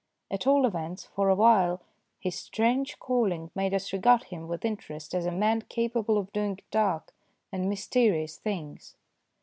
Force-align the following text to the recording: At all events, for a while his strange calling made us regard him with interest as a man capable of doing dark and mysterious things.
At 0.31 0.47
all 0.47 0.65
events, 0.65 1.03
for 1.05 1.29
a 1.29 1.35
while 1.35 1.79
his 2.19 2.33
strange 2.33 2.97
calling 2.97 3.51
made 3.53 3.71
us 3.71 3.93
regard 3.93 4.23
him 4.23 4.47
with 4.47 4.65
interest 4.65 5.13
as 5.13 5.27
a 5.27 5.31
man 5.31 5.61
capable 5.61 6.17
of 6.17 6.33
doing 6.33 6.57
dark 6.71 7.13
and 7.51 7.69
mysterious 7.69 8.35
things. 8.37 8.95